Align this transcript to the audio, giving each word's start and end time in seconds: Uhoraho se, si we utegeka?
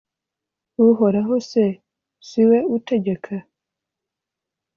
Uhoraho 0.89 1.35
se, 1.49 1.65
si 2.27 2.41
we 2.49 2.59
utegeka? 2.77 3.35